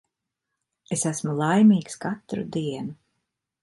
[0.95, 3.01] Es esmu laimīgs katru dienu.